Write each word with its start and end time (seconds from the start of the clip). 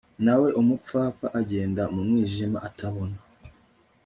na 0.25 0.35
we 0.41 0.49
umupfapfa 0.61 1.27
agenda 1.39 1.83
mu 1.93 2.01
mwijima 2.07 2.57
atabona 2.67 3.17